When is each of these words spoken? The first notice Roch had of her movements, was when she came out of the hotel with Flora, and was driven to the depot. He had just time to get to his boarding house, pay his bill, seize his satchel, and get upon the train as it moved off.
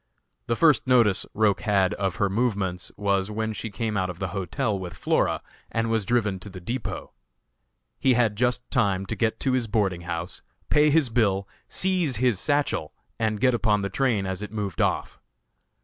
The 0.47 0.55
first 0.55 0.87
notice 0.87 1.27
Roch 1.35 1.59
had 1.61 1.93
of 1.93 2.15
her 2.15 2.27
movements, 2.27 2.91
was 2.97 3.29
when 3.29 3.53
she 3.53 3.69
came 3.69 3.95
out 3.95 4.09
of 4.09 4.17
the 4.17 4.29
hotel 4.29 4.79
with 4.79 4.97
Flora, 4.97 5.43
and 5.71 5.91
was 5.91 6.05
driven 6.05 6.39
to 6.39 6.49
the 6.49 6.59
depot. 6.59 7.11
He 7.99 8.15
had 8.15 8.35
just 8.35 8.67
time 8.71 9.05
to 9.05 9.15
get 9.15 9.39
to 9.41 9.51
his 9.51 9.67
boarding 9.67 10.01
house, 10.01 10.41
pay 10.71 10.89
his 10.89 11.09
bill, 11.09 11.47
seize 11.69 12.15
his 12.15 12.39
satchel, 12.39 12.93
and 13.19 13.39
get 13.39 13.53
upon 13.53 13.83
the 13.83 13.91
train 13.91 14.25
as 14.25 14.41
it 14.41 14.51
moved 14.51 14.81
off. 14.81 15.19